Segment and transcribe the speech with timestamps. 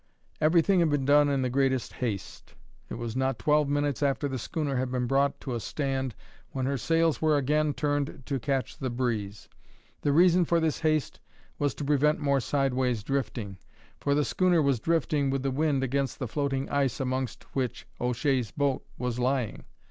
[0.41, 2.55] Everything had been done in the greatest haste;
[2.89, 6.15] it was not twelve minutes after the schooner had been brought to a stand
[6.53, 9.47] when her sails were again turned to catch the breeze.
[10.01, 11.19] The reason for this haste
[11.59, 13.59] was to prevent more sideways drifting,
[13.99, 18.49] for the schooner was drifting with the wind against the floating ice amongst which O'Shea's
[18.49, 19.65] boat was lying.